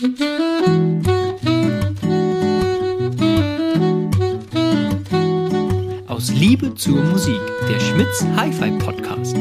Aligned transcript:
Aus 0.00 0.08
Liebe 6.30 6.74
zur 6.74 7.02
Musik, 7.04 7.38
der 7.68 7.78
Schmitz 7.80 8.24
Hi-Fi 8.34 8.70
Podcast. 8.78 9.34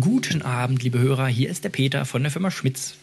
Guten 0.00 0.42
Abend, 0.42 0.82
liebe 0.82 0.98
Hörer, 0.98 1.28
hier 1.28 1.48
ist 1.48 1.64
der 1.64 1.70
Peter 1.70 2.04
von 2.04 2.20
der 2.22 2.30
Firma 2.30 2.50
Schmitz. 2.50 2.96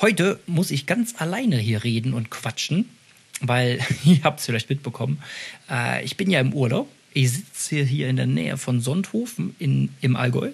Heute 0.00 0.38
muss 0.46 0.70
ich 0.70 0.86
ganz 0.86 1.16
alleine 1.20 1.58
hier 1.58 1.82
reden 1.82 2.14
und 2.14 2.30
quatschen, 2.30 2.88
weil 3.40 3.80
ihr 4.04 4.22
habt 4.22 4.38
es 4.38 4.46
vielleicht 4.46 4.70
mitbekommen. 4.70 5.20
Äh, 5.68 6.04
ich 6.04 6.16
bin 6.16 6.30
ja 6.30 6.38
im 6.38 6.52
Urlaub. 6.52 6.88
Ich 7.12 7.32
sitze 7.32 7.82
hier 7.82 8.08
in 8.08 8.16
der 8.16 8.26
Nähe 8.26 8.56
von 8.56 8.80
Sonthofen 8.80 9.54
in, 9.58 9.90
im 10.00 10.16
Allgäu 10.16 10.50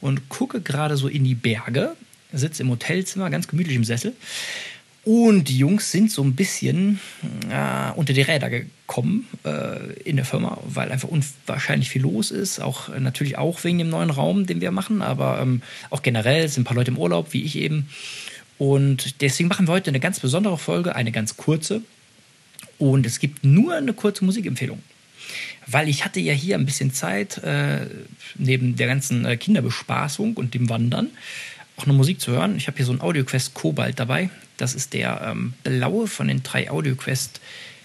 und 0.00 0.28
gucke 0.28 0.60
gerade 0.60 0.96
so 0.96 1.08
in 1.08 1.24
die 1.24 1.34
Berge 1.34 1.94
sitze 2.32 2.62
im 2.62 2.70
Hotelzimmer, 2.70 3.30
ganz 3.30 3.48
gemütlich 3.48 3.76
im 3.76 3.84
Sessel. 3.84 4.14
Und 5.04 5.48
die 5.48 5.56
Jungs 5.56 5.90
sind 5.90 6.10
so 6.10 6.22
ein 6.22 6.34
bisschen 6.34 7.00
äh, 7.50 7.92
unter 7.96 8.12
die 8.12 8.20
Räder 8.20 8.50
gekommen 8.50 9.26
äh, 9.44 9.92
in 10.02 10.16
der 10.16 10.26
Firma, 10.26 10.58
weil 10.66 10.92
einfach 10.92 11.08
unwahrscheinlich 11.08 11.88
viel 11.88 12.02
los 12.02 12.30
ist. 12.30 12.60
Auch 12.60 12.90
äh, 12.90 13.00
natürlich 13.00 13.38
auch 13.38 13.64
wegen 13.64 13.78
dem 13.78 13.88
neuen 13.88 14.10
Raum, 14.10 14.44
den 14.44 14.60
wir 14.60 14.70
machen, 14.70 15.00
aber 15.00 15.40
ähm, 15.40 15.62
auch 15.88 16.02
generell 16.02 16.46
sind 16.48 16.62
ein 16.62 16.64
paar 16.64 16.76
Leute 16.76 16.90
im 16.90 16.98
Urlaub, 16.98 17.32
wie 17.32 17.42
ich 17.42 17.56
eben. 17.56 17.88
Und 18.58 19.22
deswegen 19.22 19.48
machen 19.48 19.66
wir 19.66 19.72
heute 19.72 19.90
eine 19.90 20.00
ganz 20.00 20.20
besondere 20.20 20.58
Folge, 20.58 20.94
eine 20.94 21.12
ganz 21.12 21.38
kurze. 21.38 21.80
Und 22.76 23.06
es 23.06 23.18
gibt 23.18 23.44
nur 23.44 23.74
eine 23.74 23.94
kurze 23.94 24.24
Musikempfehlung. 24.24 24.82
Weil 25.66 25.88
ich 25.88 26.04
hatte 26.04 26.20
ja 26.20 26.32
hier 26.32 26.56
ein 26.56 26.66
bisschen 26.66 26.92
Zeit, 26.92 27.38
äh, 27.38 27.86
neben 28.36 28.76
der 28.76 28.86
ganzen 28.86 29.24
äh, 29.24 29.36
Kinderbespaßung 29.36 30.34
und 30.34 30.54
dem 30.54 30.68
Wandern, 30.68 31.10
auch 31.76 31.84
eine 31.84 31.92
Musik 31.92 32.20
zu 32.20 32.32
hören. 32.32 32.56
Ich 32.56 32.66
habe 32.66 32.76
hier 32.76 32.86
so 32.86 32.92
einen 32.92 33.00
AudioQuest 33.00 33.54
Cobalt 33.54 34.00
dabei. 34.00 34.30
Das 34.56 34.74
ist 34.74 34.92
der 34.92 35.20
ähm, 35.24 35.54
blaue 35.62 36.06
von 36.06 36.28
den 36.28 36.42
drei 36.42 36.70
AudioQuest 36.70 37.40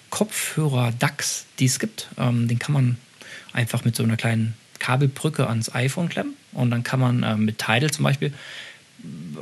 Kopfhörer 0.09 0.91
DAX, 0.97 1.45
die 1.59 1.66
es 1.66 1.80
gibt. 1.80 2.08
Ähm, 2.17 2.47
den 2.47 2.59
kann 2.59 2.73
man 2.73 2.97
einfach 3.52 3.86
mit 3.86 3.95
so 3.95 4.03
einer 4.03 4.17
kleinen 4.17 4.55
Kabelbrücke 4.80 5.47
ans 5.47 5.73
iPhone 5.73 6.09
klemmen 6.09 6.33
und 6.52 6.71
dann 6.71 6.83
kann 6.83 6.99
man 6.99 7.23
ähm, 7.23 7.45
mit 7.45 7.58
Tidal 7.58 7.91
zum 7.91 8.03
Beispiel 8.03 8.33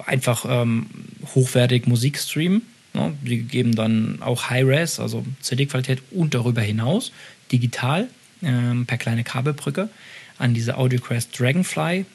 einfach 0.06 0.46
ähm, 0.48 0.88
hochwertig 1.34 1.88
Musik 1.88 2.18
streamen. 2.18 2.62
Ne? 2.94 3.14
Die 3.22 3.44
geben 3.44 3.76
dann 3.76 4.22
auch 4.22 4.50
High-Res, 4.50 5.00
also 5.00 5.26
CD-Qualität 5.42 6.02
und 6.12 6.34
darüber 6.34 6.62
hinaus 6.62 7.12
digital 7.52 8.08
ähm, 8.42 8.86
per 8.86 8.98
kleine 8.98 9.24
Kabelbrücke 9.24 9.90
an 10.38 10.54
diese 10.54 10.78
AudioQuest 10.78 11.40
Dragonfly 11.40 12.06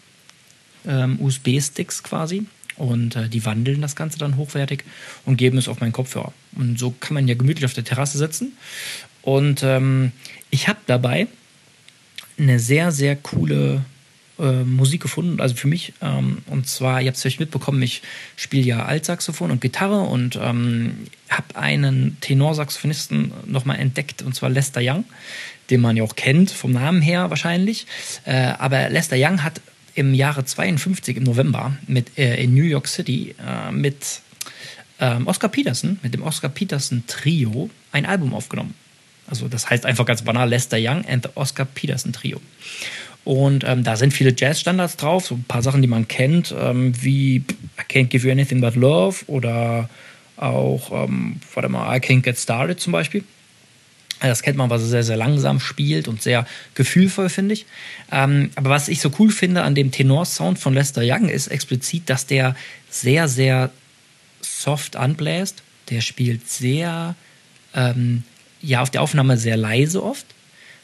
ähm, 0.87 1.21
USB-Sticks 1.21 2.03
quasi. 2.03 2.47
Und 2.77 3.17
äh, 3.17 3.29
die 3.29 3.45
wandeln 3.45 3.81
das 3.81 3.97
Ganze 3.97 4.19
dann 4.19 4.37
hochwertig 4.37 4.85
und 5.25 5.37
geben 5.37 5.57
es 5.57 5.69
auf 5.69 5.81
meinen 5.81 5.93
Kopfhörer. 5.93 6.33
Und 6.57 6.79
so 6.79 6.91
kann 6.91 7.15
man 7.15 7.27
ja 7.27 7.35
gemütlich 7.35 7.65
auf 7.65 7.73
der 7.73 7.85
Terrasse 7.85 8.19
sitzen. 8.19 8.53
Und 9.23 9.63
ähm, 9.63 10.13
ich 10.51 10.69
habe 10.69 10.79
dabei 10.87 11.27
eine 12.39 12.61
sehr, 12.61 12.93
sehr 12.93 13.17
coole 13.17 13.85
äh, 14.39 14.65
Musik 14.65 15.03
gefunden, 15.03 15.41
also 15.41 15.55
für 15.55 15.69
mich. 15.69 15.93
Ähm, 16.03 16.39
und 16.47 16.69
zwar, 16.69 17.01
ihr 17.01 17.09
habt 17.09 17.17
es 17.17 17.23
vielleicht 17.23 17.41
mitbekommen, 17.41 17.81
ich 17.83 18.03
spiele 18.37 18.65
ja 18.65 18.85
Altsaxophon 18.85 19.51
und 19.51 19.61
Gitarre 19.61 20.01
und 20.01 20.37
ähm, 20.37 21.07
habe 21.29 21.57
einen 21.57 22.19
Tenorsaxophonisten 22.21 23.33
nochmal 23.47 23.79
entdeckt, 23.79 24.23
und 24.23 24.35
zwar 24.35 24.51
Lester 24.51 24.81
Young, 24.83 25.05
den 25.71 25.81
man 25.81 25.97
ja 25.97 26.05
auch 26.05 26.17
kennt, 26.17 26.51
vom 26.51 26.73
Namen 26.73 27.03
her 27.03 27.31
wahrscheinlich. 27.31 27.87
Äh, 28.25 28.35
aber 28.59 28.89
Lester 28.91 29.17
Young 29.19 29.43
hat 29.43 29.61
im 29.95 30.13
Jahre 30.13 30.45
52 30.45 31.17
im 31.17 31.25
November 31.25 31.77
mit, 31.87 32.19
äh, 32.19 32.43
in 32.43 32.55
New 32.55 32.65
York 32.65 32.87
City 32.87 33.35
äh, 33.45 33.73
mit 33.73 34.21
ähm, 35.01 35.27
Oscar 35.27 35.49
Peterson, 35.49 35.99
mit 36.03 36.15
dem 36.15 36.23
Oscar 36.23 36.49
Peterson 36.49 37.05
Trio, 37.07 37.71
ein 37.93 38.07
Album 38.07 38.35
aufgenommen. 38.35 38.75
Also 39.27 39.49
das 39.49 39.69
heißt 39.69 39.87
einfach 39.87 40.07
ganz 40.07 40.23
banal 40.23 40.49
Lester 40.49 40.79
Young 40.79 41.05
and 41.07 41.25
the 41.25 41.31
Oscar 41.35 41.65
Peterson 41.65 42.13
Trio. 42.13 42.41
Und 43.27 43.65
ähm, 43.65 43.83
da 43.83 43.97
sind 43.97 44.13
viele 44.13 44.33
Jazz-Standards 44.37 44.99
drauf, 44.99 45.27
so 45.27 45.35
ein 45.35 45.43
paar 45.49 45.61
Sachen, 45.61 45.83
die 45.83 45.89
man 45.89 46.07
kennt, 46.07 46.55
ähm, 46.57 46.93
wie 47.03 47.39
I 47.39 47.83
Can't 47.91 48.05
Give 48.05 48.25
You 48.25 48.31
Anything 48.31 48.61
But 48.61 48.77
Love 48.77 49.17
oder 49.27 49.91
auch, 50.37 50.93
ähm, 50.93 51.41
warte 51.53 51.69
mal, 51.69 51.97
I 51.97 51.99
Can't 51.99 52.21
Get 52.23 52.39
Started 52.39 52.79
zum 52.79 52.93
Beispiel. 52.93 53.25
Das 54.21 54.43
kennt 54.43 54.57
man, 54.57 54.71
was 54.71 54.83
er 54.83 54.87
sehr, 54.87 55.03
sehr 55.03 55.17
langsam 55.17 55.59
spielt 55.59 56.07
und 56.07 56.23
sehr 56.23 56.47
gefühlvoll, 56.75 57.29
finde 57.29 57.55
ich. 57.55 57.67
Ähm, 58.13 58.51
aber 58.55 58.71
was 58.71 58.87
ich 58.87 59.01
so 59.01 59.11
cool 59.19 59.31
finde 59.31 59.63
an 59.63 59.75
dem 59.75 59.91
Tenor-Sound 59.91 60.61
von 60.61 60.73
Lester 60.73 61.03
Young 61.05 61.29
ist 61.29 61.49
explizit, 61.49 62.09
dass 62.09 62.27
der 62.27 62.55
sehr, 62.89 63.27
sehr 63.27 63.73
soft 64.41 64.95
anbläst. 64.95 65.65
Der 65.91 66.01
spielt 66.01 66.49
sehr, 66.49 67.17
ähm, 67.75 68.23
ja, 68.63 68.83
auf 68.83 68.91
der 68.91 69.03
Aufnahme 69.03 69.37
sehr 69.37 69.57
leise 69.57 70.01
oft. 70.01 70.27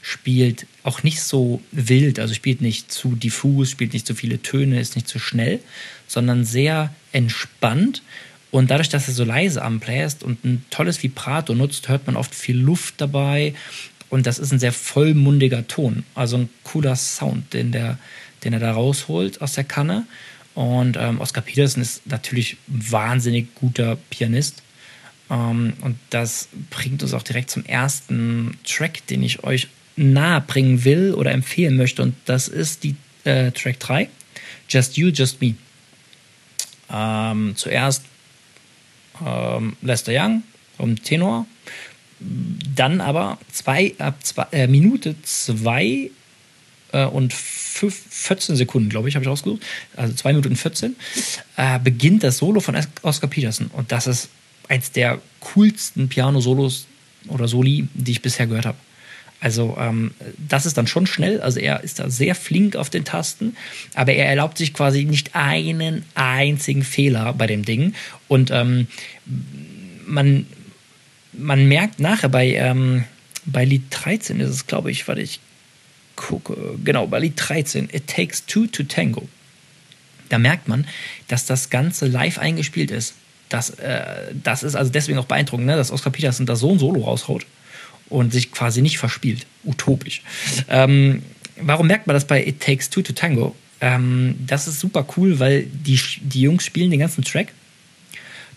Spielt 0.03 0.67
auch 0.83 1.03
nicht 1.03 1.23
so 1.23 1.63
wild, 1.71 2.19
also 2.19 2.35
spielt 2.35 2.61
nicht 2.61 2.93
zu 2.93 3.15
diffus, 3.15 3.71
spielt 3.71 3.95
nicht 3.95 4.07
zu 4.07 4.15
viele 4.15 4.43
Töne, 4.43 4.81
ist 4.81 4.97
nicht 4.97 5.09
zu 5.09 5.19
schnell, 5.19 5.61
sondern 6.07 6.45
sehr 6.45 6.95
entspannt 7.13 8.03
und 8.53 8.71
dadurch, 8.71 8.91
dass 8.91 9.09
er 9.09 9.15
so 9.15 9.25
leise 9.25 9.63
anbläst 9.63 10.23
und 10.23 10.45
ein 10.45 10.65
tolles 10.69 11.03
Vibrato 11.03 11.55
nutzt, 11.55 11.89
hört 11.89 12.07
man 12.07 12.17
oft 12.17 12.35
viel 12.35 12.59
Luft 12.59 12.97
dabei. 12.99 13.55
Und 14.11 14.27
das 14.27 14.39
ist 14.39 14.53
ein 14.53 14.59
sehr 14.59 14.75
vollmundiger 14.75 15.67
Ton. 15.67 16.05
Also 16.15 16.37
ein 16.37 16.51
cooler 16.63 16.95
Sound, 16.95 17.55
den, 17.55 17.73
der, 17.73 17.99
den 18.45 18.53
er 18.53 18.61
da 18.61 18.73
rausholt 18.73 19.41
aus 19.41 19.55
der 19.55 19.65
Kanne. 19.65 20.07
Und 20.55 20.99
ähm, 20.99 21.19
Oscar 21.19 21.41
Peterson 21.41 21.81
ist 21.81 22.07
natürlich 22.07 22.59
ein 22.69 22.93
wahnsinnig 22.93 23.55
guter 23.55 23.97
Pianist. 24.11 24.63
Ähm, 25.31 25.73
und 25.81 25.97
das 26.11 26.49
bringt 26.69 27.03
uns 27.03 27.15
auch 27.15 27.23
direkt 27.23 27.51
zum 27.51 27.65
ersten 27.65 28.59
Track, 28.65 29.07
den 29.07 29.23
ich 29.23 29.45
euch 29.45 29.69
nahe 29.97 30.41
bringen 30.41 30.85
will 30.85 31.15
oder 31.15 31.33
empfehlen 31.33 31.77
möchte. 31.77 32.03
Und 32.03 32.15
das 32.25 32.49
ist 32.49 32.85
die 32.85 32.97
äh, 33.25 33.51
Track 33.53 33.81
3, 33.81 34.09
Just 34.69 34.97
You, 34.97 35.09
Just 35.09 35.41
Me. 35.41 35.55
Ähm, 36.91 37.55
zuerst 37.57 38.05
ähm, 39.25 39.77
Lester 39.83 40.13
Young 40.15 40.43
um 40.79 41.03
Tenor. 41.03 41.47
Dann 42.21 43.01
aber 43.01 43.39
zwei, 43.51 43.95
ab 43.99 44.17
zwei, 44.23 44.47
äh, 44.53 44.67
Minute 44.67 45.17
zwei 45.23 46.11
äh, 46.93 47.05
und 47.05 47.33
14 47.33 48.55
Sekunden, 48.55 48.91
glaube 48.91 49.09
ich, 49.09 49.17
habe 49.17 49.25
ich 49.25 49.29
ausgesucht, 49.29 49.63
also 49.97 50.15
zwei 50.15 50.33
Minuten 50.33 50.55
14, 50.55 50.95
äh, 51.57 51.79
beginnt 51.81 52.23
das 52.23 52.39
Solo 52.39 52.61
von 52.61 52.77
Oscar 53.03 53.27
Peterson. 53.27 53.69
Und 53.73 53.91
das 53.91 54.07
ist 54.07 54.29
eins 54.69 54.93
der 54.93 55.21
coolsten 55.41 56.09
Piano-Solos 56.09 56.87
oder 57.29 57.49
Soli, 57.49 57.89
die 57.95 58.13
ich 58.13 58.23
bisher 58.23 58.47
gehört 58.47 58.67
habe. 58.67 58.79
Also 59.43 59.77
ähm, 59.77 60.13
das 60.39 60.67
ist 60.67 60.79
dann 60.79 60.87
schon 60.87 61.09
schnell. 61.09 61.41
Also 61.41 61.59
er 61.59 61.83
ist 61.83 61.99
da 61.99 62.09
sehr 62.09 62.37
flink 62.37 62.77
auf 62.77 62.91
den 62.91 63.05
Tasten, 63.05 63.57
aber 63.95 64.13
er 64.13 64.27
erlaubt 64.27 64.57
sich 64.57 64.73
quasi 64.73 65.05
nicht 65.05 65.35
einen 65.35 66.05
einzigen 66.15 66.85
Fehler 66.85 67.33
bei 67.33 67.49
dem 67.49 67.65
Ding. 67.65 67.95
Und 68.29 68.53
ähm, 68.53 68.87
man, 70.07 70.47
man 71.33 71.67
merkt 71.67 71.99
nachher 71.99 72.29
bei, 72.29 72.55
ähm, 72.55 73.05
bei 73.45 73.65
Lied 73.65 73.83
13 73.91 74.39
ist 74.39 74.51
es, 74.51 74.69
glaube 74.69 74.93
ich, 74.93 75.09
warte, 75.09 75.21
ich 75.23 75.41
gucke, 76.15 76.79
genau, 76.85 77.09
bei 77.09 77.19
Lied 77.19 77.35
13, 77.35 77.89
It 77.93 78.07
Takes 78.07 78.47
Two 78.47 78.69
to 78.69 78.85
Tango. 78.85 79.29
Da 80.29 80.39
merkt 80.39 80.69
man, 80.69 80.87
dass 81.27 81.47
das 81.47 81.69
Ganze 81.69 82.07
live 82.07 82.39
eingespielt 82.39 82.93
ist. 82.93 83.15
Das, 83.49 83.71
äh, 83.71 84.33
das 84.41 84.63
ist 84.63 84.77
also 84.77 84.93
deswegen 84.93 85.19
auch 85.19 85.27
beeindruckend, 85.27 85.67
ne, 85.67 85.75
dass 85.75 85.91
Oscar 85.91 86.11
Peterson 86.11 86.47
da 86.47 86.55
so 86.55 86.71
ein 86.71 86.79
Solo 86.79 87.01
raushaut 87.01 87.45
und 88.13 88.33
sich 88.33 88.53
quasi 88.53 88.83
nicht 88.83 88.99
verspielt. 88.99 89.47
Utopisch. 89.65 90.23
Ähm, 90.69 91.23
warum 91.61 91.87
merkt 91.87 92.07
man 92.07 92.15
das 92.15 92.27
bei 92.27 92.47
It 92.47 92.61
Takes 92.61 92.91
Two 92.91 93.03
to 93.03 93.13
Tango? 93.13 93.57
Ähm, 93.81 94.37
das 94.47 94.69
ist 94.69 94.81
super 94.81 95.07
cool, 95.17 95.39
weil 95.39 95.65
die, 95.65 95.99
die 96.21 96.43
Jungs 96.43 96.65
spielen 96.65 96.91
den 96.91 97.01
ganzen 97.01 97.25
Track. 97.25 97.53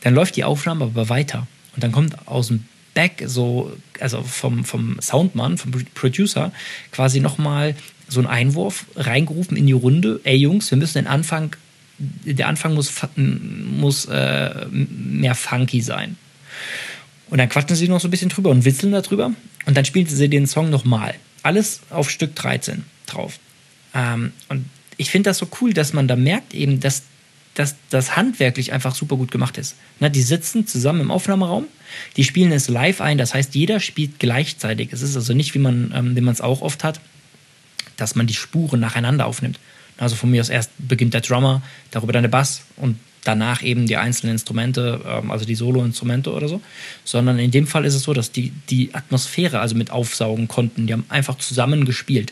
Dann 0.01 0.13
läuft 0.13 0.35
die 0.35 0.43
Aufnahme 0.43 0.85
aber 0.85 1.09
weiter. 1.09 1.47
Und 1.73 1.83
dann 1.83 1.91
kommt 1.91 2.27
aus 2.27 2.47
dem 2.47 2.65
Back 2.93 3.23
so, 3.25 3.75
also 3.99 4.23
vom, 4.23 4.63
vom 4.63 4.97
Soundmann, 5.01 5.57
vom 5.57 5.71
Producer, 5.95 6.51
quasi 6.91 7.19
nochmal 7.19 7.75
so 8.07 8.19
ein 8.21 8.27
Einwurf 8.27 8.85
reingerufen 8.95 9.57
in 9.57 9.67
die 9.67 9.73
Runde. 9.73 10.21
Ey 10.23 10.37
Jungs, 10.37 10.71
wir 10.71 10.77
müssen 10.77 10.99
den 10.99 11.07
Anfang, 11.07 11.55
der 11.97 12.47
Anfang 12.47 12.73
muss, 12.73 12.93
muss 13.15 14.05
äh, 14.05 14.65
mehr 14.69 15.35
funky 15.35 15.81
sein. 15.81 16.17
Und 17.29 17.37
dann 17.37 17.49
quatschen 17.49 17.75
sie 17.75 17.87
noch 17.87 17.99
so 17.99 18.07
ein 18.07 18.11
bisschen 18.11 18.29
drüber 18.29 18.49
und 18.49 18.65
witzeln 18.65 18.91
darüber. 18.91 19.31
Und 19.65 19.77
dann 19.77 19.85
spielen 19.85 20.07
sie 20.07 20.29
den 20.29 20.47
Song 20.47 20.69
nochmal. 20.69 21.15
Alles 21.43 21.81
auf 21.89 22.09
Stück 22.09 22.35
13 22.35 22.83
drauf. 23.07 23.39
Ähm, 23.93 24.33
und 24.49 24.65
ich 24.97 25.09
finde 25.09 25.29
das 25.29 25.39
so 25.39 25.47
cool, 25.61 25.73
dass 25.73 25.93
man 25.93 26.07
da 26.07 26.15
merkt 26.15 26.53
eben, 26.53 26.79
dass, 26.79 27.03
dass 27.55 27.75
das 27.89 28.15
handwerklich 28.15 28.73
einfach 28.73 28.95
super 28.95 29.15
gut 29.15 29.31
gemacht 29.31 29.57
ist. 29.57 29.75
Na, 29.99 30.09
die 30.09 30.21
sitzen 30.21 30.67
zusammen 30.67 31.01
im 31.01 31.11
Aufnahmeraum, 31.11 31.65
die 32.17 32.23
spielen 32.23 32.51
es 32.51 32.69
live 32.69 33.01
ein, 33.01 33.17
das 33.17 33.33
heißt, 33.33 33.55
jeder 33.55 33.79
spielt 33.79 34.19
gleichzeitig. 34.19 34.91
Es 34.91 35.01
ist 35.01 35.15
also 35.15 35.33
nicht, 35.33 35.53
wie 35.53 35.59
man 35.59 35.93
ähm, 35.95 36.27
es 36.27 36.41
auch 36.41 36.61
oft 36.61 36.83
hat, 36.83 36.99
dass 37.97 38.15
man 38.15 38.27
die 38.27 38.33
Spuren 38.33 38.79
nacheinander 38.79 39.25
aufnimmt. 39.25 39.59
Also 39.97 40.15
von 40.15 40.29
mir 40.29 40.41
aus 40.41 40.49
erst 40.49 40.71
beginnt 40.77 41.13
der 41.13 41.21
Drummer, 41.21 41.61
darüber 41.91 42.11
dann 42.11 42.23
der 42.23 42.29
Bass 42.29 42.63
und 42.75 42.97
danach 43.25 43.61
eben 43.61 43.87
die 43.87 43.97
einzelnen 43.97 44.33
Instrumente, 44.33 45.01
ähm, 45.05 45.31
also 45.31 45.43
die 45.45 45.55
Solo-Instrumente 45.55 46.31
oder 46.31 46.47
so, 46.47 46.61
sondern 47.03 47.37
in 47.39 47.51
dem 47.51 47.67
Fall 47.67 47.83
ist 47.83 47.95
es 47.95 48.03
so, 48.03 48.13
dass 48.13 48.31
die 48.31 48.53
die 48.69 48.93
Atmosphäre 48.93 49.59
also 49.59 49.75
mit 49.75 49.91
aufsaugen 49.91 50.47
konnten. 50.47 50.87
Die 50.87 50.93
haben 50.93 51.05
einfach 51.09 51.37
zusammen 51.37 51.85
gespielt. 51.85 52.31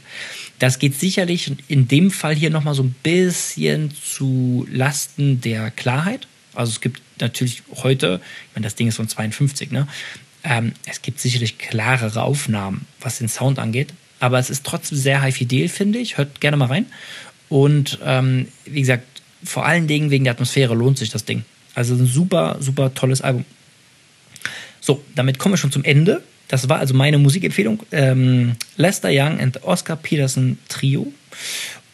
Das 0.60 0.80
geht 0.80 0.98
sicherlich 0.98 1.51
in 1.68 1.88
dem 1.88 2.12
Fall 2.12 2.36
hier 2.36 2.50
nochmal 2.50 2.75
so 2.75 2.84
ein 2.84 2.95
bisschen 3.04 3.92
zu 3.92 4.66
Lasten 4.72 5.42
der 5.42 5.72
Klarheit. 5.72 6.28
Also 6.54 6.72
es 6.72 6.81
gibt 6.81 7.01
natürlich 7.19 7.63
heute, 7.84 8.22
ich 8.50 8.56
meine, 8.56 8.63
das 8.63 8.75
Ding 8.75 8.88
ist 8.88 8.96
von 8.96 9.10
52, 9.10 9.72
ne? 9.72 9.88
Ähm, 10.46 10.74
es 10.86 11.01
gibt 11.01 11.19
sicherlich 11.19 11.57
klarere 11.57 12.22
Aufnahmen, 12.22 12.86
was 13.00 13.19
den 13.19 13.30
Sound 13.30 13.60
angeht, 13.60 13.94
aber 14.19 14.39
es 14.39 14.50
ist 14.50 14.66
trotzdem 14.66 14.98
sehr 14.98 15.22
high 15.22 15.36
fidel, 15.36 15.69
finde 15.69 16.00
ich. 16.00 16.18
Hört 16.18 16.42
gerne 16.42 16.57
mal 16.57 16.68
rein. 16.68 16.86
Und 17.50 18.00
ähm, 18.04 18.48
wie 18.66 18.81
gesagt, 18.81 19.12
vor 19.44 19.66
allen 19.66 19.88
Dingen 19.88 20.10
wegen 20.10 20.24
der 20.24 20.34
Atmosphäre 20.34 20.75
lohnt 20.75 20.98
sich 20.98 21.10
das 21.10 21.25
Ding. 21.25 21.44
Also 21.75 21.95
ein 21.95 22.06
super, 22.06 22.57
super 22.60 22.94
tolles 22.94 23.22
Album. 23.22 23.45
So, 24.80 25.04
damit 25.16 25.40
kommen 25.40 25.54
wir 25.54 25.57
schon 25.57 25.72
zum 25.72 25.84
Ende. 25.84 26.22
Das 26.48 26.69
war 26.69 26.80
also 26.80 26.94
meine 26.94 27.18
Musikempfehlung. 27.18 27.81
Ähm, 27.92 28.56
Lester 28.78 29.10
Young 29.12 29.40
and 29.40 29.63
Oscar 29.63 29.95
Peterson 29.95 30.57
Trio. 30.68 31.12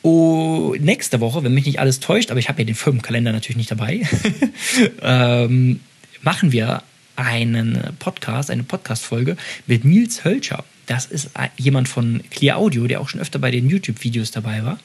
Oh, 0.01 0.75
nächste 0.79 1.19
Woche, 1.19 1.43
wenn 1.43 1.53
mich 1.53 1.65
nicht 1.65 1.79
alles 1.79 1.99
täuscht, 1.99 2.31
aber 2.31 2.39
ich 2.39 2.49
habe 2.49 2.61
ja 2.61 2.65
den 2.65 2.75
Firmenkalender 2.75 3.31
natürlich 3.31 3.57
nicht 3.57 3.71
dabei, 3.71 4.07
ähm, 5.01 5.81
machen 6.21 6.51
wir 6.51 6.83
einen 7.17 7.77
Podcast, 7.99 8.49
eine 8.49 8.63
Podcast-Folge 8.63 9.35
mit 9.67 9.83
Nils 9.83 10.23
Hölscher. 10.23 10.63
Das 10.89 11.05
ist 11.05 11.29
jemand 11.55 11.87
von 11.87 12.23
Clear 12.31 12.57
Audio, 12.57 12.87
der 12.87 12.99
auch 12.99 13.09
schon 13.09 13.21
öfter 13.21 13.37
bei 13.37 13.51
den 13.51 13.69
YouTube-Videos 13.69 14.31
dabei 14.31 14.65
war. 14.65 14.79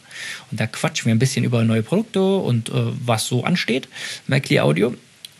Und 0.50 0.60
da 0.60 0.66
quatschen 0.66 1.06
wir 1.06 1.14
ein 1.14 1.18
bisschen 1.18 1.46
über 1.46 1.64
neue 1.64 1.82
Produkte 1.82 2.20
und 2.22 2.68
äh, 2.68 2.72
was 3.06 3.26
so 3.26 3.42
ansteht 3.42 3.88
bei 4.28 4.38
Clear 4.38 4.66
Audio. 4.66 4.94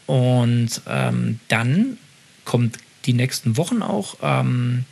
Und 0.06 0.81
ähm, 0.88 1.38
dann 1.49 1.99
kommt 2.46 2.78
die 3.05 3.12
nächsten 3.12 3.58
Wochen 3.58 3.82
auch 3.82 4.16
ähm, 4.22 4.87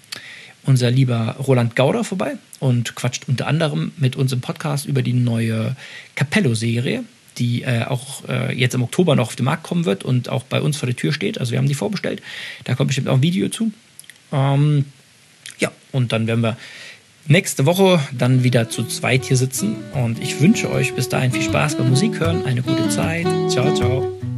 unser 0.65 0.91
lieber 0.91 1.37
Roland 1.39 1.75
Gauder 1.75 2.05
vorbei 2.05 2.37
und 2.61 2.95
quatscht 2.95 3.27
unter 3.27 3.47
anderem 3.47 3.93
mit 3.97 4.15
uns 4.15 4.31
im 4.35 4.43
Podcast 4.43 4.85
über 4.85 5.01
die 5.01 5.15
neue 5.15 5.75
Capello-Serie, 6.17 7.03
die 7.39 7.63
äh, 7.63 7.85
auch 7.85 8.29
äh, 8.29 8.55
jetzt 8.55 8.75
im 8.75 8.83
Oktober 8.83 9.17
noch 9.17 9.29
auf 9.29 9.37
den 9.37 9.47
Markt 9.47 9.63
kommen 9.63 9.87
wird 9.87 10.05
und 10.05 10.29
auch 10.29 10.43
bei 10.43 10.61
uns 10.61 10.77
vor 10.77 10.87
der 10.87 10.97
Tür 10.97 11.15
steht. 11.15 11.39
Also 11.39 11.53
wir 11.53 11.59
haben 11.59 11.69
die 11.69 11.73
vorbestellt. 11.73 12.21
Da 12.65 12.75
kommt 12.75 12.89
bestimmt 12.89 13.09
auch 13.09 13.15
ein 13.17 13.23
Video 13.23 13.49
zu. 13.49 13.73
Ähm, 14.33 14.85
ja, 15.63 15.71
und 15.93 16.13
dann 16.13 16.27
werden 16.27 16.43
wir 16.43 16.57
nächste 17.27 17.65
Woche 17.67 18.01
dann 18.13 18.43
wieder 18.43 18.69
zu 18.69 18.85
zweit 18.85 19.25
hier 19.25 19.37
sitzen. 19.37 19.77
Und 19.95 20.21
ich 20.21 20.41
wünsche 20.41 20.71
euch 20.71 20.93
bis 20.95 21.09
dahin 21.09 21.33
viel 21.33 21.43
Spaß 21.43 21.77
beim 21.77 21.89
Musik 21.89 22.21
hören, 22.21 22.45
eine 22.45 22.63
gute 22.63 22.89
Zeit. 22.89 23.27
Ciao, 23.49 23.73
ciao. 23.73 24.32